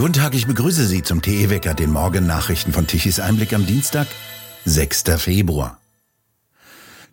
[0.00, 4.06] Guten Tag, ich begrüße Sie zum TE Wecker, den Morgennachrichten von Tichys Einblick am Dienstag,
[4.64, 5.04] 6.
[5.18, 5.78] Februar.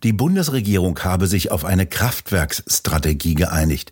[0.04, 3.92] Die Bundesregierung habe sich auf eine Kraftwerksstrategie geeinigt.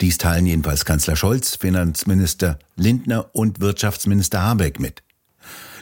[0.00, 5.04] Dies teilen jedenfalls Kanzler Scholz, Finanzminister Lindner und Wirtschaftsminister Habeck mit.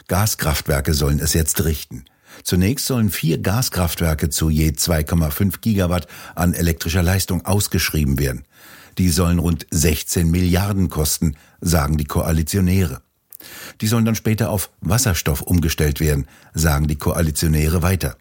[0.07, 2.05] Gaskraftwerke sollen es jetzt richten.
[2.43, 6.05] Zunächst sollen vier Gaskraftwerke zu je 2,5 Gigawatt
[6.35, 8.45] an elektrischer Leistung ausgeschrieben werden.
[8.97, 13.01] Die sollen rund 16 Milliarden kosten, sagen die Koalitionäre.
[13.81, 18.17] Die sollen dann später auf Wasserstoff umgestellt werden, sagen die Koalitionäre weiter.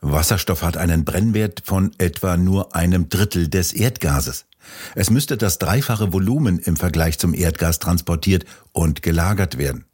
[0.00, 4.46] Wasserstoff hat einen Brennwert von etwa nur einem Drittel des Erdgases.
[4.94, 9.86] Es müsste das dreifache Volumen im Vergleich zum Erdgas transportiert und gelagert werden.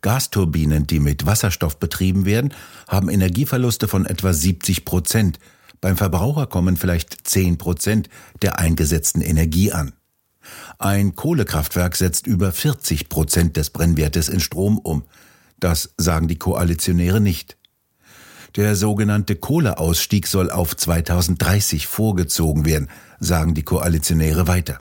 [0.00, 2.54] Gasturbinen, die mit Wasserstoff betrieben werden,
[2.88, 5.38] haben Energieverluste von etwa 70 Prozent.
[5.82, 8.08] Beim Verbraucher kommen vielleicht 10 Prozent
[8.40, 9.92] der eingesetzten Energie an.
[10.78, 15.02] Ein Kohlekraftwerk setzt über 40 Prozent des Brennwertes in Strom um.
[15.58, 17.58] Das sagen die Koalitionäre nicht.
[18.54, 24.78] Der sogenannte Kohleausstieg soll auf 2030 vorgezogen werden, sagen die Koalitionäre weiter.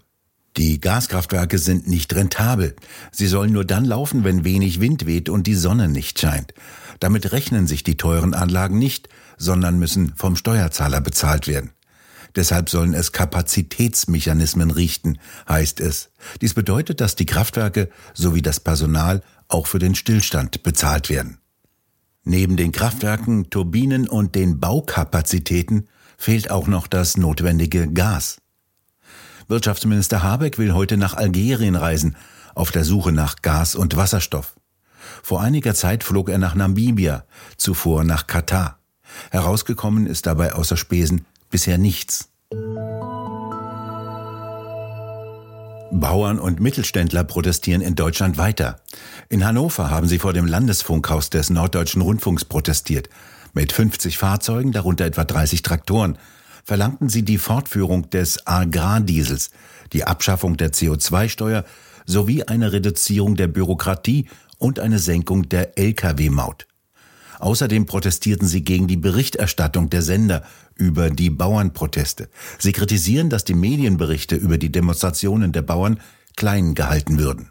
[0.58, 2.76] Die Gaskraftwerke sind nicht rentabel.
[3.12, 6.54] Sie sollen nur dann laufen, wenn wenig Wind weht und die Sonne nicht scheint.
[7.00, 11.72] Damit rechnen sich die teuren Anlagen nicht, sondern müssen vom Steuerzahler bezahlt werden.
[12.36, 16.12] Deshalb sollen es Kapazitätsmechanismen richten, heißt es.
[16.42, 21.40] Dies bedeutet, dass die Kraftwerke sowie das Personal auch für den Stillstand bezahlt werden.
[22.24, 28.41] Neben den Kraftwerken, Turbinen und den Baukapazitäten fehlt auch noch das notwendige Gas.
[29.52, 32.16] Wirtschaftsminister Habeck will heute nach Algerien reisen,
[32.56, 34.56] auf der Suche nach Gas und Wasserstoff.
[35.22, 37.26] Vor einiger Zeit flog er nach Namibia,
[37.58, 38.80] zuvor nach Katar.
[39.30, 42.30] Herausgekommen ist dabei außer Spesen bisher nichts.
[45.92, 48.80] Bauern und Mittelständler protestieren in Deutschland weiter.
[49.28, 53.10] In Hannover haben sie vor dem Landesfunkhaus des Norddeutschen Rundfunks protestiert.
[53.54, 56.18] Mit 50 Fahrzeugen, darunter etwa 30 Traktoren,
[56.64, 59.52] verlangten sie die Fortführung des Agrardiesels,
[59.94, 61.66] die Abschaffung der CO2-Steuer
[62.06, 64.28] sowie eine Reduzierung der Bürokratie
[64.58, 66.68] und eine Senkung der Lkw-Maut.
[67.40, 70.44] Außerdem protestierten sie gegen die Berichterstattung der Sender
[70.76, 72.30] über die Bauernproteste.
[72.60, 76.00] Sie kritisieren, dass die Medienberichte über die Demonstrationen der Bauern
[76.36, 77.50] klein gehalten würden.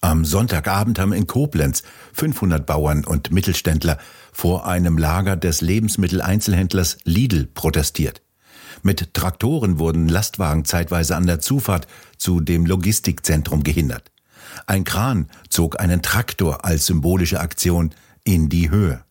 [0.00, 1.82] Am Sonntagabend haben in Koblenz
[2.14, 3.98] 500 Bauern und Mittelständler
[4.32, 8.22] vor einem Lager des Lebensmitteleinzelhändlers Lidl protestiert.
[8.82, 14.10] Mit Traktoren wurden Lastwagen zeitweise an der Zufahrt zu dem Logistikzentrum gehindert.
[14.66, 17.94] Ein Kran zog einen Traktor als symbolische Aktion
[18.24, 19.02] in die Höhe.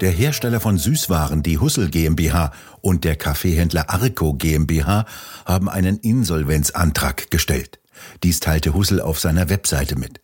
[0.00, 5.06] Der Hersteller von Süßwaren, die Hussel GmbH und der Kaffeehändler Arco GmbH
[5.46, 7.78] haben einen Insolvenzantrag gestellt.
[8.22, 10.20] Dies teilte Hussel auf seiner Webseite mit.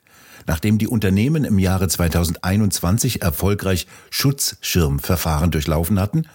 [0.47, 6.27] Nachdem die Unternehmen im Jahre 2021 erfolgreich Schutzschirmverfahren durchlaufen hatten,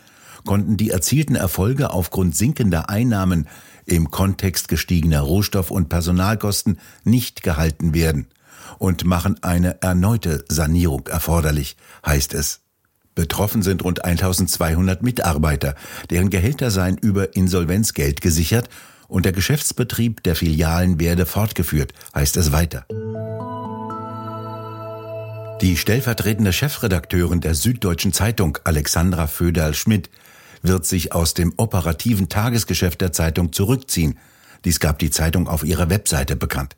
[0.45, 3.47] konnten die erzielten Erfolge aufgrund sinkender Einnahmen
[3.85, 8.28] im Kontext gestiegener Rohstoff- und Personalkosten nicht gehalten werden
[8.79, 12.61] und machen eine erneute Sanierung erforderlich, heißt es.
[13.13, 15.75] Betroffen sind rund 1200 Mitarbeiter,
[16.09, 18.69] deren Gehälter seien über Insolvenzgeld gesichert
[19.07, 22.85] und der Geschäftsbetrieb der Filialen werde fortgeführt, heißt es weiter.
[25.61, 30.09] Die stellvertretende Chefredakteurin der Süddeutschen Zeitung, Alexandra Föderl-Schmidt,
[30.67, 34.17] wird sich aus dem operativen Tagesgeschäft der Zeitung zurückziehen.
[34.63, 36.75] Dies gab die Zeitung auf ihrer Webseite bekannt.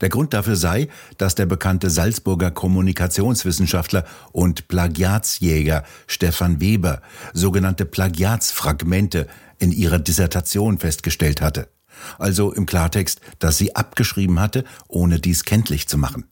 [0.00, 9.26] Der Grund dafür sei, dass der bekannte Salzburger Kommunikationswissenschaftler und Plagiatsjäger Stefan Weber sogenannte Plagiatsfragmente
[9.58, 11.68] in ihrer Dissertation festgestellt hatte.
[12.18, 16.24] Also im Klartext, dass sie abgeschrieben hatte, ohne dies kenntlich zu machen.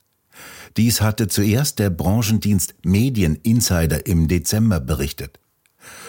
[0.77, 5.39] Dies hatte zuerst der Branchendienst Medien Insider im Dezember berichtet.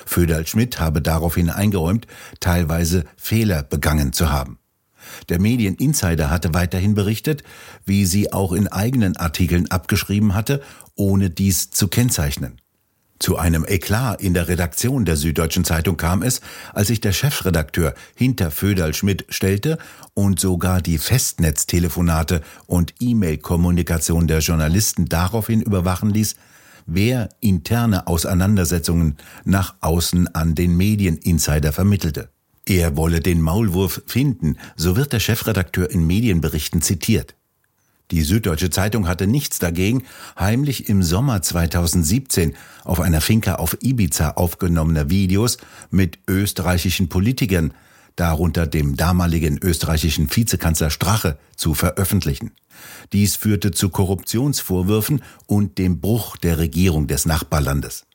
[0.05, 2.07] Föderl Schmidt habe daraufhin eingeräumt,
[2.39, 4.59] teilweise Fehler begangen zu haben.
[5.29, 7.43] Der Medieninsider hatte weiterhin berichtet,
[7.85, 10.61] wie sie auch in eigenen Artikeln abgeschrieben hatte,
[10.95, 12.59] ohne dies zu kennzeichnen.
[13.17, 16.41] Zu einem Eklat in der Redaktion der Süddeutschen Zeitung kam es,
[16.73, 19.77] als sich der Chefredakteur hinter Föderl Schmidt stellte
[20.13, 26.35] und sogar die Festnetztelefonate und E-Mail-Kommunikation der Journalisten daraufhin überwachen ließ,
[26.85, 32.29] wer interne Auseinandersetzungen nach außen an den Medieninsider vermittelte.
[32.65, 37.35] Er wolle den Maulwurf finden, so wird der Chefredakteur in Medienberichten zitiert.
[38.11, 40.03] Die Süddeutsche Zeitung hatte nichts dagegen,
[40.37, 45.57] heimlich im Sommer 2017 auf einer Finca auf Ibiza aufgenommene Videos
[45.89, 47.73] mit österreichischen Politikern,
[48.15, 52.51] darunter dem damaligen österreichischen Vizekanzler Strache, zu veröffentlichen.
[53.13, 58.05] Dies führte zu Korruptionsvorwürfen und dem Bruch der Regierung des Nachbarlandes.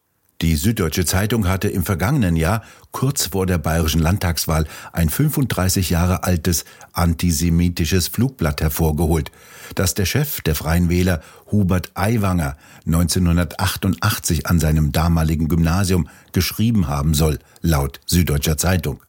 [0.42, 2.62] Die Süddeutsche Zeitung hatte im vergangenen Jahr,
[2.92, 6.64] kurz vor der bayerischen Landtagswahl, ein 35 Jahre altes
[6.94, 9.30] antisemitisches Flugblatt hervorgeholt,
[9.74, 11.20] das der Chef der Freien Wähler
[11.52, 12.56] Hubert Aiwanger
[12.86, 19.02] 1988 an seinem damaligen Gymnasium geschrieben haben soll, laut Süddeutscher Zeitung.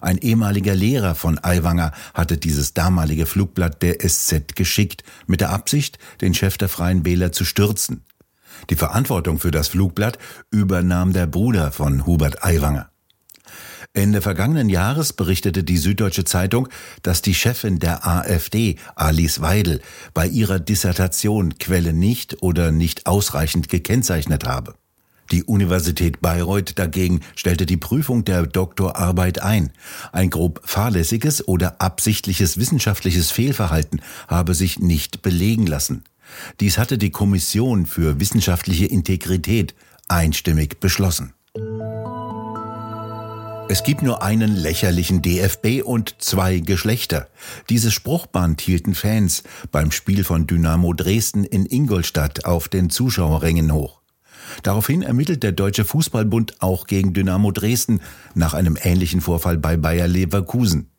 [0.00, 5.98] Ein ehemaliger Lehrer von Aiwanger hatte dieses damalige Flugblatt der SZ geschickt, mit der Absicht,
[6.20, 8.04] den Chef der Freien Wähler zu stürzen.
[8.70, 10.18] Die Verantwortung für das Flugblatt
[10.50, 12.90] übernahm der Bruder von Hubert Aiwanger.
[13.92, 16.68] Ende vergangenen Jahres berichtete die Süddeutsche Zeitung,
[17.02, 19.80] dass die Chefin der AfD, Alice Weidel,
[20.12, 24.74] bei ihrer Dissertation Quelle nicht oder nicht ausreichend gekennzeichnet habe.
[25.30, 29.72] Die Universität Bayreuth dagegen stellte die Prüfung der Doktorarbeit ein.
[30.12, 36.04] Ein grob fahrlässiges oder absichtliches wissenschaftliches Fehlverhalten habe sich nicht belegen lassen.
[36.60, 39.74] Dies hatte die Kommission für wissenschaftliche Integrität
[40.08, 41.32] einstimmig beschlossen.
[43.68, 47.28] Es gibt nur einen lächerlichen DFB und zwei Geschlechter.
[47.68, 49.42] Dieses Spruchband hielten Fans
[49.72, 53.95] beim Spiel von Dynamo Dresden in Ingolstadt auf den Zuschauerrängen hoch.
[54.62, 58.00] Daraufhin ermittelt der Deutsche Fußballbund auch gegen Dynamo Dresden
[58.34, 60.90] nach einem ähnlichen Vorfall bei Bayer Leverkusen.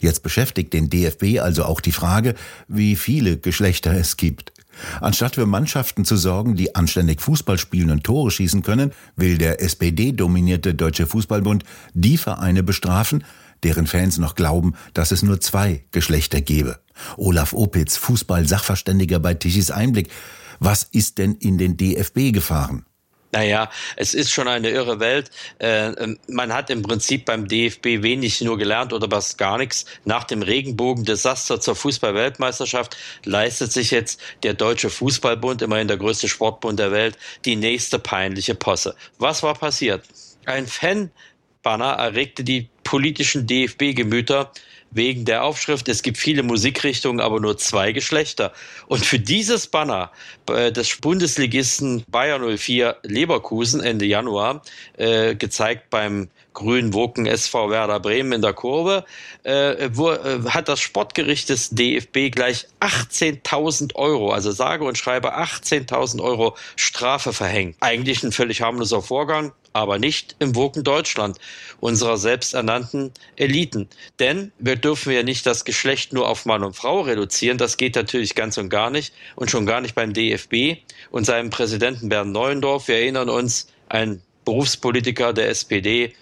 [0.00, 2.34] Jetzt beschäftigt den DFB also auch die Frage,
[2.68, 4.52] wie viele Geschlechter es gibt.
[5.00, 9.62] Anstatt für Mannschaften zu sorgen, die anständig Fußball spielen und Tore schießen können, will der
[9.62, 11.64] SPD-dominierte Deutsche Fußballbund
[11.94, 13.24] die Vereine bestrafen,
[13.62, 16.78] deren Fans noch glauben, dass es nur zwei Geschlechter gebe.
[17.16, 20.10] Olaf Opitz, Fußball-Sachverständiger bei Tichys Einblick.
[20.58, 22.84] Was ist denn in den DFB gefahren?
[23.32, 25.30] Naja, es ist schon eine irre Welt.
[25.58, 29.84] Äh, ähm, man hat im Prinzip beim DFB wenig nur gelernt oder was gar nichts.
[30.04, 36.78] Nach dem Regenbogen-Desaster zur Fußball-Weltmeisterschaft leistet sich jetzt der Deutsche Fußballbund, immerhin der größte Sportbund
[36.78, 38.94] der Welt, die nächste peinliche Posse.
[39.18, 40.04] Was war passiert?
[40.44, 44.52] Ein Fanbanner erregte die politischen DFB-Gemüter
[44.90, 48.52] wegen der Aufschrift, es gibt viele Musikrichtungen, aber nur zwei Geschlechter.
[48.86, 50.10] Und für dieses Banner
[50.48, 54.62] äh, des Bundesligisten Bayer 04 Leverkusen Ende Januar,
[54.96, 59.04] äh, gezeigt beim grünen Woken SV Werder Bremen in der Kurve,
[59.44, 65.36] äh, wo, äh, hat das Sportgericht des DFB gleich 18.000 Euro, also sage und schreibe
[65.36, 67.76] 18.000 Euro Strafe verhängt.
[67.80, 71.38] Eigentlich ein völlig harmloser Vorgang, aber nicht im Woken Deutschland,
[71.80, 73.88] unserer selbsternannten Eliten.
[74.18, 77.96] Denn wir dürfen ja nicht das Geschlecht nur auf Mann und Frau reduzieren, das geht
[77.96, 80.78] natürlich ganz und gar nicht und schon gar nicht beim DFB
[81.10, 82.88] und seinem Präsidenten Bernd Neuendorf.
[82.88, 86.14] Wir erinnern uns, ein Berufspolitiker der SPD,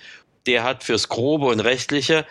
[0.47, 2.27] der hat fürs Grobe und Rechtliche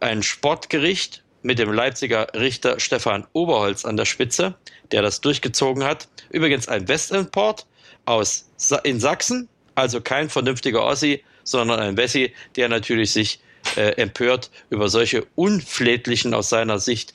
[0.00, 4.54] ein Sportgericht mit dem Leipziger Richter Stefan Oberholz an der Spitze,
[4.92, 6.08] der das durchgezogen hat.
[6.30, 7.66] Übrigens ein Westimport
[8.06, 8.46] aus
[8.82, 13.40] in Sachsen, also kein vernünftiger Ossi, sondern ein Wessi, der natürlich sich
[13.76, 17.14] äh, empört über solche unflätlichen aus seiner Sicht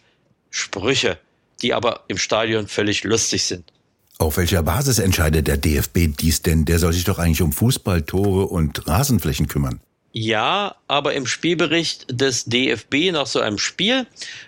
[0.51, 1.17] Sprüche,
[1.61, 3.71] die aber im Stadion völlig lustig sind.
[4.17, 6.65] Auf welcher Basis entscheidet der DFB dies denn?
[6.65, 9.79] Der soll sich doch eigentlich um Fußball, Tore und Rasenflächen kümmern.
[10.11, 14.07] Ja, aber im Spielbericht des DFB nach so einem Spiel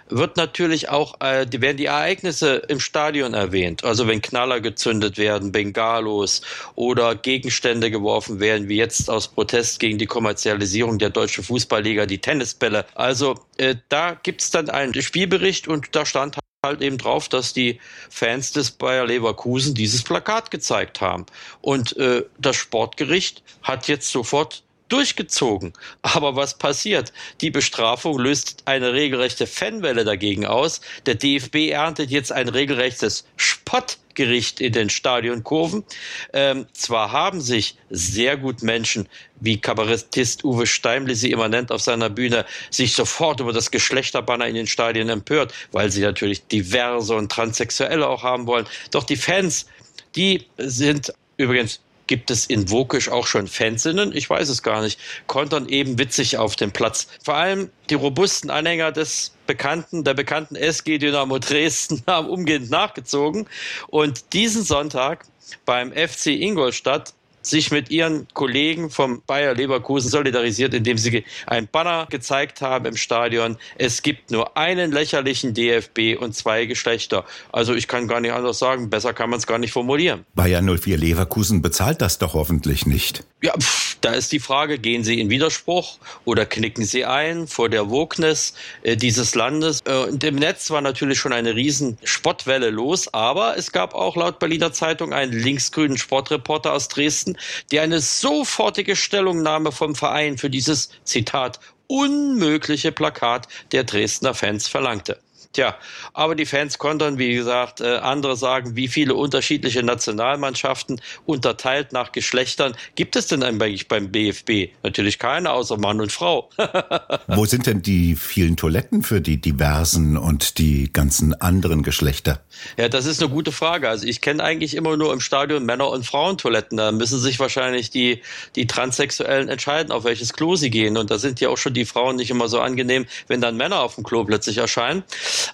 [0.10, 3.84] wird natürlich auch, äh, werden die Ereignisse im Stadion erwähnt.
[3.84, 6.42] Also wenn Knaller gezündet werden, Bengalos
[6.74, 12.20] oder Gegenstände geworfen werden, wie jetzt aus Protest gegen die Kommerzialisierung der deutschen Fußballliga, die
[12.20, 12.88] Tennisbälle.
[12.96, 17.80] Also äh, da gibt's dann einen Spielbericht und da stand halt eben drauf, dass die
[18.10, 21.28] Fans des Bayer Leverkusen dieses Plakat gezeigt haben.
[21.62, 25.74] Und äh, das Sportgericht hat jetzt sofort durchgezogen.
[26.02, 27.14] Aber was passiert?
[27.40, 30.82] Die Bestrafung löst eine regelrechte Fanwelle dagegen aus.
[31.06, 35.86] Der DFB erntet jetzt ein regelrechtes Spottgericht in den Stadionkurven.
[36.34, 39.08] Ähm, zwar haben sich sehr gut Menschen,
[39.40, 44.48] wie Kabarettist Uwe Steimli sie immer nennt auf seiner Bühne, sich sofort über das Geschlechterbanner
[44.48, 48.68] in den Stadien empört, weil sie natürlich diverse und Transsexuelle auch haben wollen.
[48.92, 49.68] Doch die Fans,
[50.16, 54.16] die sind übrigens Gibt es in Wokisch auch schon Fansinnen?
[54.16, 55.00] Ich weiß es gar nicht.
[55.28, 57.08] Kontern eben witzig auf dem Platz.
[57.24, 63.48] Vor allem die robusten Anhänger des bekannten, der bekannten SG Dynamo Dresden haben umgehend nachgezogen.
[63.88, 65.26] Und diesen Sonntag
[65.66, 72.08] beim FC Ingolstadt sich mit ihren Kollegen vom Bayer Leverkusen solidarisiert, indem sie ein Banner
[72.10, 73.58] gezeigt haben im Stadion.
[73.78, 77.26] Es gibt nur einen lächerlichen DFB und zwei Geschlechter.
[77.52, 80.26] Also ich kann gar nicht anders sagen, besser kann man es gar nicht formulieren.
[80.36, 83.24] Bayer 04 Leverkusen bezahlt das doch hoffentlich nicht.
[83.44, 87.70] Ja, pff, da ist die Frage, gehen Sie in Widerspruch oder knicken Sie ein vor
[87.70, 89.80] der Wokeness äh, dieses Landes?
[89.86, 94.16] Äh, und im Netz war natürlich schon eine riesen Spottwelle los, aber es gab auch
[94.16, 97.31] laut Berliner Zeitung einen linksgrünen Sportreporter aus Dresden,
[97.72, 105.20] der eine sofortige Stellungnahme vom Verein für dieses Zitat unmögliche Plakat der Dresdner Fans verlangte.
[105.54, 105.76] Tja,
[106.14, 112.14] aber die Fans kontern, wie gesagt, äh, andere sagen, wie viele unterschiedliche Nationalmannschaften unterteilt nach
[112.14, 114.74] Geschlechtern gibt es denn eigentlich beim BFB?
[114.84, 116.50] Natürlich keine, außer Mann und Frau.
[117.28, 122.42] Wo sind denn die vielen Toiletten für die diversen und die ganzen anderen Geschlechter?
[122.78, 123.90] Ja, das ist eine gute Frage.
[123.90, 126.78] Also ich kenne eigentlich immer nur im Stadion Männer- und Frauentoiletten.
[126.78, 128.22] Da müssen sich wahrscheinlich die,
[128.56, 130.96] die Transsexuellen entscheiden, auf welches Klo sie gehen.
[130.96, 133.82] Und da sind ja auch schon die Frauen nicht immer so angenehm, wenn dann Männer
[133.82, 135.04] auf dem Klo plötzlich erscheinen.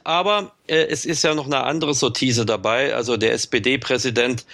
[0.03, 2.93] Aber äh, es ist ja noch eine andere Sortise dabei.
[2.93, 4.45] Also der SPD-Präsident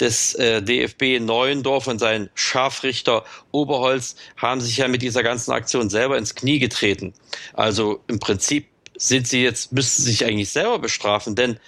[0.00, 5.90] des äh, DFB Neuendorf und sein Scharfrichter Oberholz haben sich ja mit dieser ganzen Aktion
[5.90, 7.14] selber ins Knie getreten.
[7.52, 11.58] Also im Prinzip sind sie jetzt, müssten sich eigentlich selber bestrafen, denn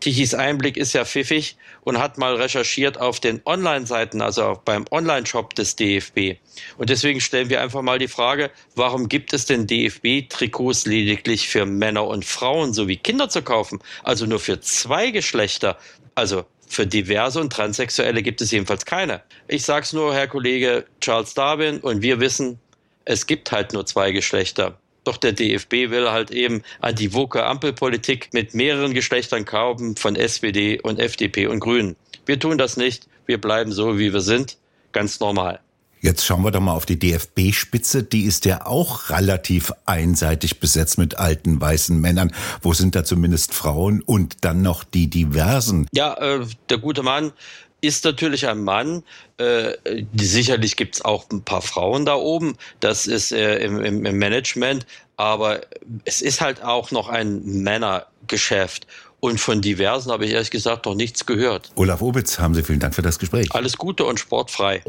[0.00, 5.54] Tichys Einblick ist ja pfiffig und hat mal recherchiert auf den Online-Seiten, also beim Online-Shop
[5.54, 6.36] des DFB.
[6.76, 11.66] Und deswegen stellen wir einfach mal die Frage, warum gibt es denn DFB-Trikots lediglich für
[11.66, 13.80] Männer und Frauen sowie Kinder zu kaufen?
[14.04, 15.78] Also nur für zwei Geschlechter.
[16.14, 19.22] Also für diverse und Transsexuelle gibt es jedenfalls keine.
[19.48, 22.60] Ich sag's nur, Herr Kollege Charles Darwin, und wir wissen,
[23.04, 24.78] es gibt halt nur zwei Geschlechter.
[25.08, 30.16] Doch der DFB will halt eben an die woke Ampelpolitik mit mehreren Geschlechtern kaufen von
[30.16, 31.96] SPD und FDP und Grünen.
[32.26, 33.08] Wir tun das nicht.
[33.24, 34.58] Wir bleiben so, wie wir sind.
[34.92, 35.60] Ganz normal.
[36.02, 38.02] Jetzt schauen wir doch mal auf die DFB-Spitze.
[38.02, 42.30] Die ist ja auch relativ einseitig besetzt mit alten weißen Männern.
[42.60, 45.88] Wo sind da zumindest Frauen und dann noch die diversen?
[45.92, 47.32] Ja, äh, der gute Mann
[47.80, 49.02] ist natürlich ein Mann.
[49.38, 49.74] Äh,
[50.16, 52.56] sicherlich gibt's auch ein paar Frauen da oben.
[52.80, 54.86] Das ist äh, im, im, im Management.
[55.16, 55.60] Aber
[56.04, 58.86] es ist halt auch noch ein Männergeschäft.
[59.20, 61.72] Und von diversen habe ich ehrlich gesagt noch nichts gehört.
[61.74, 63.52] Olaf Obitz, haben Sie vielen Dank für das Gespräch.
[63.52, 64.82] Alles Gute und sportfrei.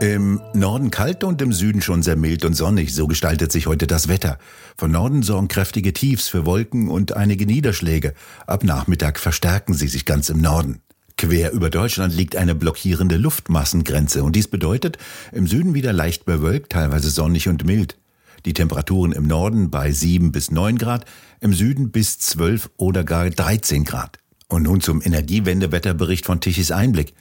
[0.00, 3.88] Im Norden kalt und im Süden schon sehr mild und sonnig, so gestaltet sich heute
[3.88, 4.38] das Wetter.
[4.76, 8.14] Von Norden sorgen kräftige Tiefs für Wolken und einige Niederschläge.
[8.46, 10.82] Ab Nachmittag verstärken sie sich ganz im Norden.
[11.16, 14.98] Quer über Deutschland liegt eine blockierende Luftmassengrenze und dies bedeutet
[15.32, 17.98] im Süden wieder leicht bewölkt, teilweise sonnig und mild.
[18.44, 21.06] Die Temperaturen im Norden bei 7 bis 9 Grad,
[21.40, 24.20] im Süden bis 12 oder gar 13 Grad.
[24.46, 27.14] Und nun zum Energiewendewetterbericht von Tichys Einblick.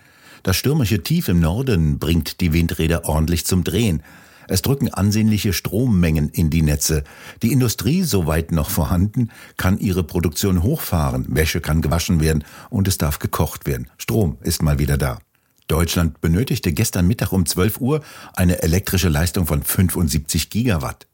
[0.43, 4.03] Das stürmische Tief im Norden bringt die Windräder ordentlich zum Drehen.
[4.47, 7.03] Es drücken ansehnliche Strommengen in die Netze.
[7.41, 11.25] Die Industrie, soweit noch vorhanden, kann ihre Produktion hochfahren.
[11.27, 13.89] Wäsche kann gewaschen werden und es darf gekocht werden.
[13.97, 15.19] Strom ist mal wieder da.
[15.67, 18.01] Deutschland benötigte gestern Mittag um 12 Uhr
[18.35, 21.07] eine elektrische Leistung von 75 Gigawatt.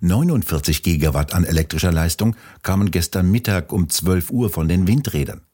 [0.00, 5.45] 49 Gigawatt an elektrischer Leistung kamen gestern Mittag um 12 Uhr von den Windrädern.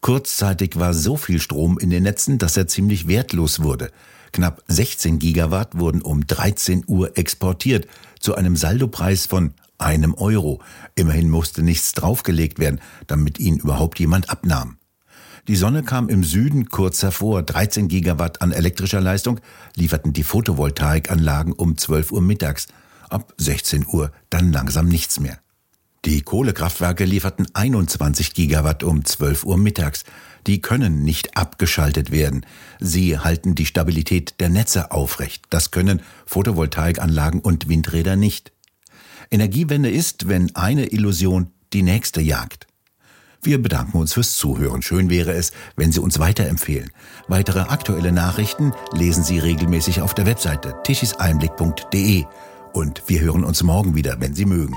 [0.00, 3.90] Kurzzeitig war so viel Strom in den Netzen, dass er ziemlich wertlos wurde.
[4.32, 7.86] Knapp 16 Gigawatt wurden um 13 Uhr exportiert,
[8.20, 10.62] zu einem Saldopreis von einem Euro.
[10.94, 14.76] Immerhin musste nichts draufgelegt werden, damit ihn überhaupt jemand abnahm.
[15.48, 17.42] Die Sonne kam im Süden kurz hervor.
[17.42, 19.40] 13 Gigawatt an elektrischer Leistung
[19.74, 22.68] lieferten die Photovoltaikanlagen um 12 Uhr mittags.
[23.08, 25.38] Ab 16 Uhr dann langsam nichts mehr.
[26.06, 30.04] Die Kohlekraftwerke lieferten 21 Gigawatt um 12 Uhr mittags.
[30.46, 32.46] Die können nicht abgeschaltet werden.
[32.78, 35.44] Sie halten die Stabilität der Netze aufrecht.
[35.50, 38.52] Das können Photovoltaikanlagen und Windräder nicht.
[39.30, 42.66] Energiewende ist, wenn eine Illusion die nächste jagt.
[43.42, 44.80] Wir bedanken uns fürs Zuhören.
[44.80, 46.90] Schön wäre es, wenn Sie uns weiterempfehlen.
[47.28, 52.24] Weitere aktuelle Nachrichten lesen Sie regelmäßig auf der Webseite tischiseinblick.de.
[52.72, 54.76] Und wir hören uns morgen wieder, wenn Sie mögen.